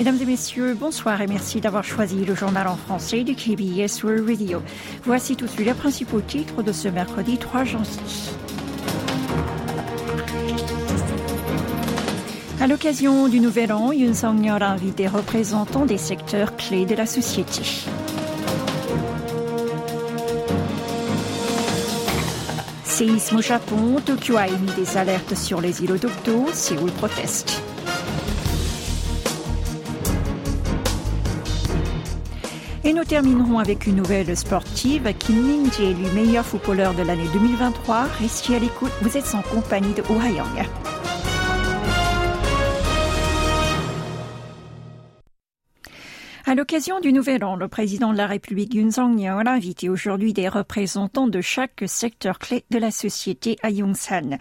[0.00, 4.26] Mesdames et messieurs, bonsoir et merci d'avoir choisi le journal en français du KBS World
[4.26, 4.62] Radio.
[5.04, 8.00] Voici tout de suite les principaux titres de ce mercredi 3 janvier.
[12.62, 17.04] À l'occasion du Nouvel An, Yoon Song-yeol a invité représentants des secteurs clés de la
[17.04, 17.60] société.
[22.84, 27.62] Séisme au Japon, Tokyo a émis des alertes sur les îlots d'Octo, Séoul proteste.
[32.82, 35.12] Et nous terminerons avec une nouvelle sportive.
[35.18, 38.04] Kim Min-ji élu meilleur footballeur de l'année 2023.
[38.18, 40.18] Restez à l'écoute, vous êtes en compagnie de Oh
[46.50, 50.32] À l'occasion du Nouvel An, le président de la République Yoon Song-yeol a invité aujourd'hui
[50.32, 54.36] des représentants de chaque secteur clé de la société à Yongsan.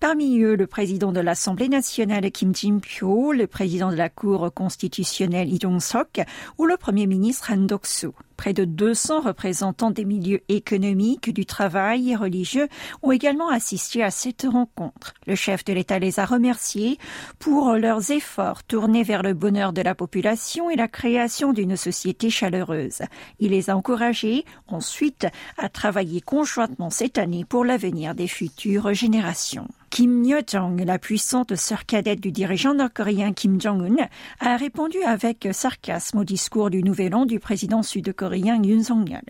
[0.00, 5.48] Parmi eux, le président de l'Assemblée nationale Kim Jin-pyo, le président de la Cour constitutionnelle
[5.48, 6.22] Lee Jong-sok
[6.56, 8.14] ou le premier ministre Han Dok-soo.
[8.40, 12.68] Près de 200 représentants des milieux économiques, du travail et religieux
[13.02, 15.12] ont également assisté à cette rencontre.
[15.26, 16.96] Le chef de l'État les a remerciés
[17.38, 22.30] pour leurs efforts tournés vers le bonheur de la population et la création d'une société
[22.30, 23.02] chaleureuse.
[23.40, 25.26] Il les a encouragés ensuite
[25.58, 29.68] à travailler conjointement cette année pour l'avenir des futures générations.
[29.90, 34.06] Kim Yo-jong, la puissante sœur cadette du dirigeant nord-coréen Kim Jong-un,
[34.38, 39.20] a répondu avec sarcasme au discours du Nouvel An du président sud-coréen Yoon Song-yeol.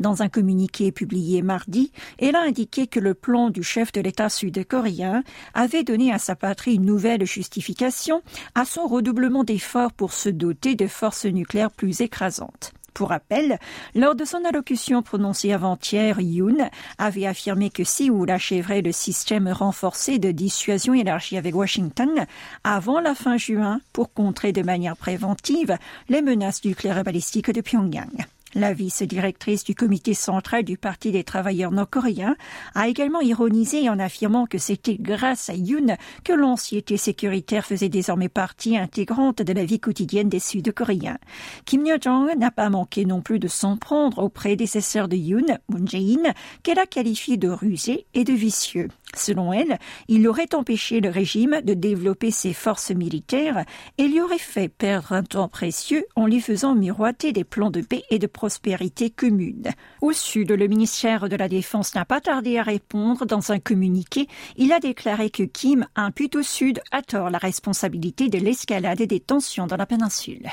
[0.00, 4.30] Dans un communiqué publié mardi, elle a indiqué que le plan du chef de l'État
[4.30, 5.22] sud-coréen
[5.52, 8.22] avait donné à sa patrie une nouvelle justification
[8.54, 12.72] à son redoublement d'efforts pour se doter de forces nucléaires plus écrasantes.
[12.96, 13.58] Pour rappel,
[13.94, 20.18] lors de son allocution prononcée avant-hier, Yoon avait affirmé que Séoul achèverait le système renforcé
[20.18, 22.24] de dissuasion élargi avec Washington
[22.64, 25.76] avant la fin juin pour contrer de manière préventive
[26.08, 28.24] les menaces nucléaires et balistiques de Pyongyang.
[28.54, 32.36] La vice-directrice du comité central du Parti des travailleurs nord-coréens
[32.74, 38.28] a également ironisé en affirmant que c'était grâce à Yoon que l'anxiété sécuritaire faisait désormais
[38.28, 41.18] partie intégrante de la vie quotidienne des Sud-Coréens.
[41.64, 45.84] Kim Yo-jong n'a pas manqué non plus de s'en prendre au prédécesseur de Yoon, Moon
[45.84, 46.32] Jae-in,
[46.62, 48.88] qu'elle a qualifié de rusé et de vicieux.
[49.16, 49.78] Selon elle,
[50.08, 53.64] il aurait empêché le régime de développer ses forces militaires
[53.98, 57.80] et lui aurait fait perdre un temps précieux en lui faisant miroiter des plans de
[57.80, 59.70] paix et de prospérité commune.
[60.00, 64.28] Au sud, le ministère de la Défense n'a pas tardé à répondre dans un communiqué.
[64.56, 69.20] Il a déclaré que Kim impute au sud à tort la responsabilité de l'escalade des
[69.20, 70.48] tensions dans la péninsule.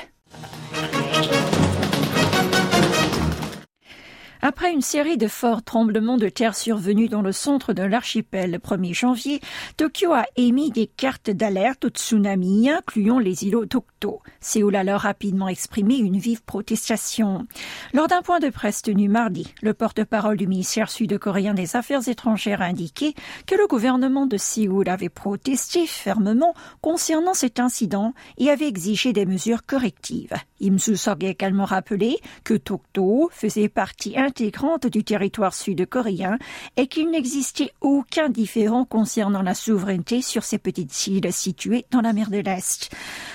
[4.46, 8.58] Après une série de forts tremblements de terre survenus dans le centre de l'archipel le
[8.58, 9.40] 1er janvier,
[9.78, 14.20] Tokyo a émis des cartes d'alerte au tsunami, incluant les îlots d'Okto.
[14.40, 17.46] Séoul a alors rapidement exprimé une vive protestation.
[17.94, 22.60] Lors d'un point de presse tenu mardi, le porte-parole du ministère sud-coréen des Affaires étrangères
[22.60, 23.14] a indiqué
[23.46, 29.24] que le gouvernement de Séoul avait protesté fermement concernant cet incident et avait exigé des
[29.24, 30.34] mesures correctives.
[30.78, 36.38] Soo-sok a également rappelé que Tokto faisait partie intégrante du territoire sud-coréen
[36.76, 42.12] et qu'il n'existait aucun différent concernant la souveraineté sur ces petites îles situées dans la
[42.12, 42.90] mer de l'Est.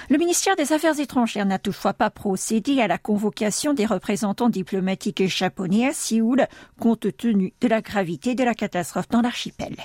[0.10, 5.28] Le ministère des Affaires étrangères n'a toutefois pas procédé à la convocation des représentants diplomatiques
[5.28, 6.48] japonais à Séoul
[6.80, 9.76] compte tenu de la gravité de la catastrophe dans l'archipel.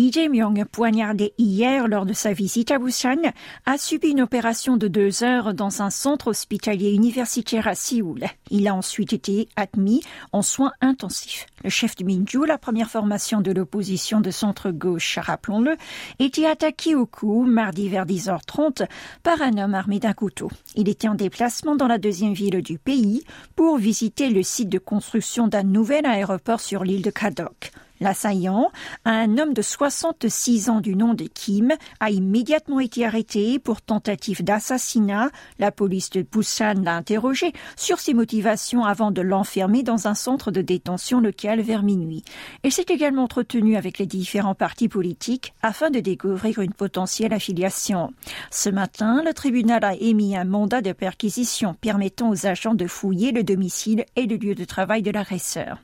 [0.00, 3.20] Lee Jae-myung, poignardé hier lors de sa visite à Busan,
[3.66, 8.24] a subi une opération de deux heures dans un centre hospitalier universitaire à Séoul.
[8.48, 10.02] Il a ensuite été admis
[10.32, 11.44] en soins intensifs.
[11.64, 15.76] Le chef du Minju, la première formation de l'opposition de centre-gauche, rappelons-le,
[16.18, 18.88] était attaqué au cou mardi vers 10h30
[19.22, 20.50] par un homme armé d'un couteau.
[20.76, 23.22] Il était en déplacement dans la deuxième ville du pays
[23.54, 27.70] pour visiter le site de construction d'un nouvel aéroport sur l'île de Kadok.
[28.00, 28.70] L'assaillant,
[29.04, 34.42] un homme de 66 ans du nom de Kim, a immédiatement été arrêté pour tentative
[34.42, 35.30] d'assassinat.
[35.58, 40.50] La police de Busan l'a interrogé sur ses motivations avant de l'enfermer dans un centre
[40.50, 42.24] de détention local vers minuit.
[42.62, 48.14] Elle s'est également entretenue avec les différents partis politiques afin de découvrir une potentielle affiliation.
[48.50, 53.32] Ce matin, le tribunal a émis un mandat de perquisition permettant aux agents de fouiller
[53.32, 55.82] le domicile et le lieu de travail de l'agresseur.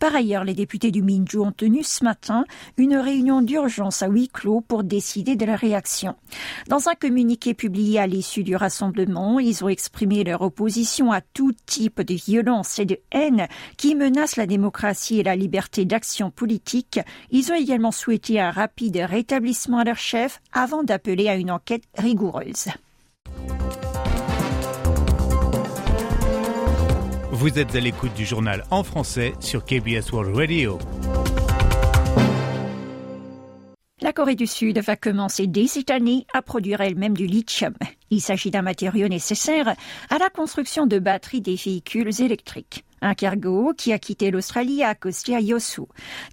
[0.00, 2.44] Par ailleurs, les députés du Minju ont tenu ce matin
[2.76, 6.14] une réunion d'urgence à huis clos pour décider de la réaction.
[6.68, 11.52] Dans un communiqué publié à l'issue du rassemblement, ils ont exprimé leur opposition à tout
[11.66, 13.46] type de violence et de haine
[13.76, 17.00] qui menacent la démocratie et la liberté d'action politique.
[17.30, 21.84] Ils ont également souhaité un rapide rétablissement à leur chef avant d'appeler à une enquête
[21.96, 22.68] rigoureuse.
[27.42, 30.78] Vous êtes à l'écoute du journal en français sur KBS World Radio.
[34.12, 37.72] La Corée du Sud va commencer dès cette année à produire elle-même du lithium.
[38.10, 39.74] Il s'agit d'un matériau nécessaire
[40.10, 42.84] à la construction de batteries des véhicules électriques.
[43.00, 45.84] Un cargo qui a quitté l'Australie a accosté à Yosu.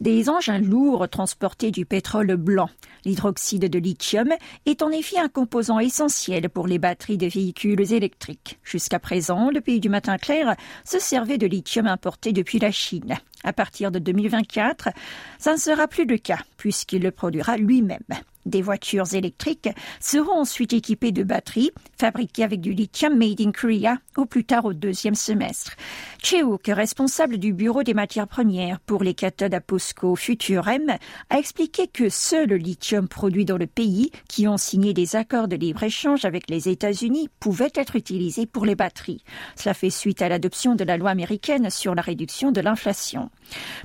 [0.01, 2.69] Des engins lourds transportaient du pétrole blanc.
[3.05, 4.33] L'hydroxyde de lithium
[4.65, 8.59] est en effet un composant essentiel pour les batteries de véhicules électriques.
[8.61, 13.15] Jusqu'à présent, le pays du matin clair se servait de lithium importé depuis la Chine.
[13.43, 14.89] À partir de 2024,
[15.37, 17.99] ça ne sera plus le cas puisqu'il le produira lui-même.
[18.45, 19.69] Des voitures électriques
[19.99, 24.65] seront ensuite équipées de batteries fabriquées avec du lithium made in Korea au plus tard
[24.65, 25.75] au deuxième semestre.
[26.23, 30.97] Cheuk, responsable du bureau des matières premières pour les cathodes à POSCO Futurem,
[31.29, 35.47] a expliqué que seul le lithium produit dans le pays, qui ont signé des accords
[35.47, 39.23] de libre-échange avec les États-Unis, pouvait être utilisé pour les batteries.
[39.55, 43.28] Cela fait suite à l'adoption de la loi américaine sur la réduction de l'inflation.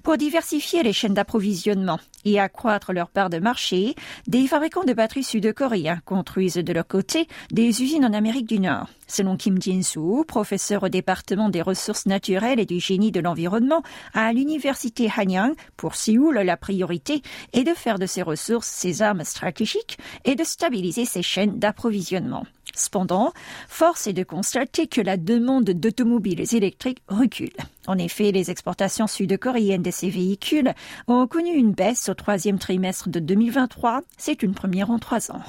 [0.02, 3.94] Pour diversifier les chaînes d'approvisionnement et accroître leur part de marché,
[4.26, 8.88] des fabricants de batteries sud-coréens construisent de leur côté des usines en Amérique du Nord.
[9.06, 13.82] Selon Kim Jin-soo, professeur au département des ressources naturelles et du génie de l'environnement
[14.12, 19.24] à l'université Hanyang, pour Séoul, la priorité est de faire de ces ressources ses armes
[19.24, 22.44] stratégiques et de stabiliser ses chaînes d'approvisionnement.
[22.74, 23.32] Cependant,
[23.68, 27.52] force est de constater que la demande d'automobiles électriques recule.
[27.86, 30.72] En effet, les exportations sud-coréennes de ces véhicules
[31.06, 34.02] ont connu une baisse au troisième trimestre de 2023.
[34.16, 35.42] C'est une première en trois ans.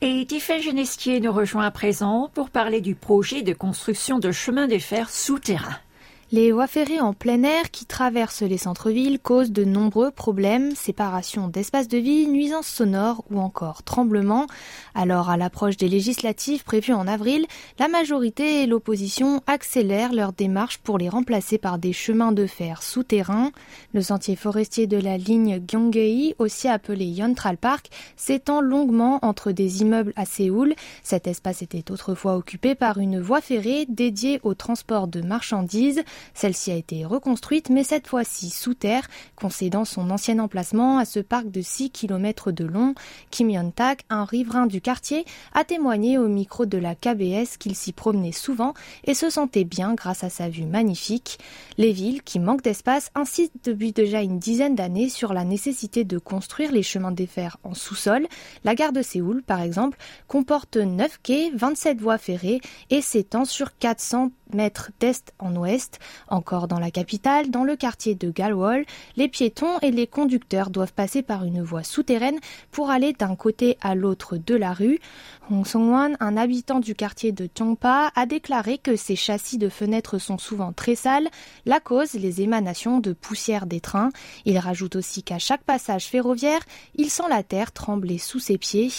[0.00, 4.66] Et Tiffany Genestier nous rejoint à présent pour parler du projet de construction de chemins
[4.66, 5.78] de fer souterrains.
[6.34, 11.46] Les voies ferrées en plein air qui traversent les centres-villes causent de nombreux problèmes, séparation
[11.46, 14.46] d'espaces de vie, nuisances sonores ou encore tremblements.
[14.94, 17.44] Alors, à l'approche des législatives prévues en avril,
[17.78, 22.82] la majorité et l'opposition accélèrent leur démarche pour les remplacer par des chemins de fer
[22.82, 23.50] souterrains.
[23.92, 29.82] Le sentier forestier de la ligne Gyeonggei, aussi appelé Yontral Park, s'étend longuement entre des
[29.82, 30.72] immeubles à Séoul.
[31.02, 36.02] Cet espace était autrefois occupé par une voie ferrée dédiée au transport de marchandises.
[36.34, 41.20] Celle-ci a été reconstruite, mais cette fois-ci sous terre, concédant son ancien emplacement à ce
[41.20, 42.94] parc de 6 km de long.
[43.30, 45.24] Kim Yon-tak, un riverain du quartier,
[45.54, 48.74] a témoigné au micro de la KBS qu'il s'y promenait souvent
[49.04, 51.38] et se sentait bien grâce à sa vue magnifique.
[51.78, 56.18] Les villes, qui manquent d'espace, insistent depuis déjà une dizaine d'années sur la nécessité de
[56.18, 58.26] construire les chemins des fers en sous-sol.
[58.64, 59.98] La gare de Séoul, par exemple,
[60.28, 62.60] comporte 9 quais, 27 voies ferrées
[62.90, 65.98] et s'étend sur 400 mètres d'est en ouest.
[66.28, 68.84] Encore dans la capitale, dans le quartier de Galwol,
[69.16, 72.38] les piétons et les conducteurs doivent passer par une voie souterraine
[72.70, 74.98] pour aller d'un côté à l'autre de la rue.
[75.50, 80.18] Hong Song-wan, un habitant du quartier de Chongpa, a déclaré que ces châssis de fenêtres
[80.18, 81.28] sont souvent très sales,
[81.66, 84.10] la cause les émanations de poussière des trains.
[84.44, 86.60] Il rajoute aussi qu'à chaque passage ferroviaire,
[86.94, 88.90] il sent la terre trembler sous ses pieds.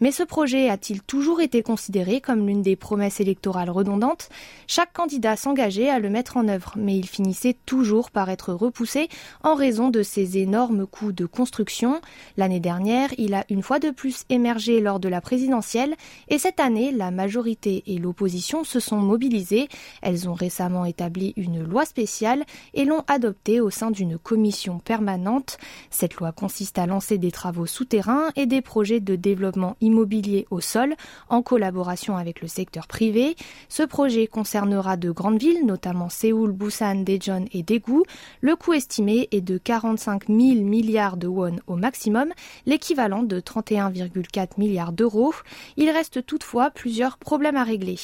[0.00, 4.28] Mais ce projet a-t-il toujours été considéré comme l'une des promesses électorales redondantes?
[4.66, 9.08] Chaque candidat s'engageait à le mettre en œuvre, mais il finissait toujours par être repoussé
[9.42, 12.00] en raison de ces énormes coûts de construction.
[12.36, 15.94] L'année dernière, il a une fois de plus émergé lors de la présidentielle
[16.28, 19.68] et cette année, la majorité et l'opposition se sont mobilisées.
[20.02, 25.58] Elles ont récemment établi une loi spéciale et l'ont adoptée au sein d'une commission permanente.
[25.90, 30.60] Cette loi consiste à lancer des travaux souterrains et des projets de développement immobilier au
[30.60, 30.94] sol
[31.28, 33.36] en collaboration avec le secteur privé.
[33.68, 38.02] Ce projet concernera de grandes villes, notamment Séoul, Busan, Daejeon et Daegu.
[38.40, 42.32] Le coût estimé est de 45 000 milliards de won au maximum,
[42.66, 45.34] l'équivalent de 31,4 milliards d'euros.
[45.76, 47.98] Il reste toutefois plusieurs problèmes à régler.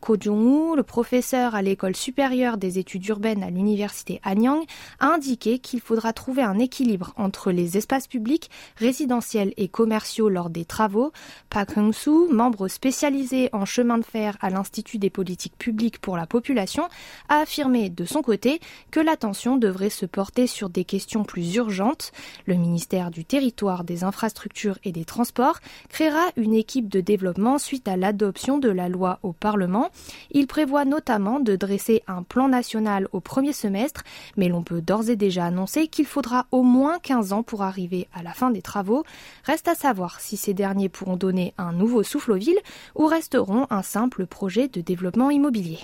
[0.00, 4.64] Ko Jong-woo, le professeur à l'école supérieure des études urbaines à l'université Anyang,
[5.00, 10.50] a indiqué qu'il faudra trouver un équilibre entre les espaces publics, résidentiels et commerciaux lors
[10.50, 11.12] des travaux.
[11.50, 16.26] Park Hung-soo, membre spécialisé en chemin de fer à l'Institut des politiques publiques pour la
[16.26, 16.88] population,
[17.28, 22.12] a affirmé de son côté que l'attention devrait se porter sur des questions plus urgentes.
[22.46, 25.58] Le ministère du Territoire, des Infrastructures et des Transports
[25.88, 29.90] créera une équipe de développement suite à l'adoption de la loi au Parlement.
[30.32, 34.02] Il prévoit notamment de dresser un plan national au premier semestre,
[34.36, 38.08] mais l'on peut d'ores et déjà annoncer qu'il faudra au moins 15 ans pour arriver
[38.12, 39.04] à la fin des travaux.
[39.44, 42.60] Reste à savoir si ces derniers pourront donner un nouveau souffle aux villes
[42.94, 45.78] ou resteront un simple projet de développement immobilier.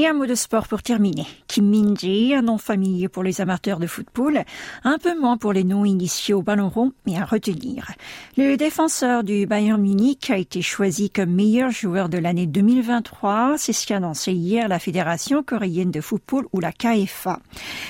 [0.00, 1.26] Et un mot de sport pour terminer.
[1.48, 4.44] Kim Min-jae, un nom familier pour les amateurs de football,
[4.84, 7.90] un peu moins pour les noms initiés au ballon rond, mais à retenir.
[8.36, 13.56] Le défenseur du Bayern Munich a été choisi comme meilleur joueur de l'année 2023.
[13.58, 17.40] C'est ce qu'a annoncé hier la Fédération coréenne de football ou la KFA.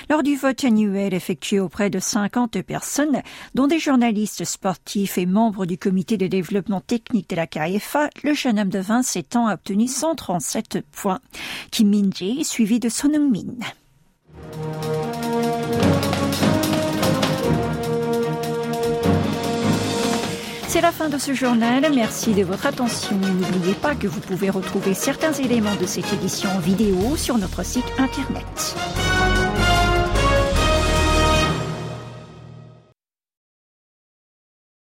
[0.08, 3.20] Lors du vote annuel effectué auprès de 50 personnes,
[3.54, 8.32] dont des journalistes sportifs et membres du comité de développement technique de la KFA, le
[8.32, 11.20] jeune homme de 27 ans a obtenu 137 points.
[12.44, 12.88] Suivi de
[13.18, 13.54] Min.
[20.68, 21.90] C'est la fin de ce journal.
[21.94, 23.16] Merci de votre attention.
[23.16, 27.90] N'oubliez pas que vous pouvez retrouver certains éléments de cette édition vidéo sur notre site
[27.98, 28.76] internet.